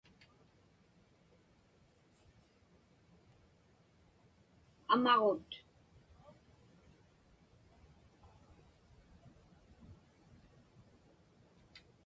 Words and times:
amaġut 4.95 5.49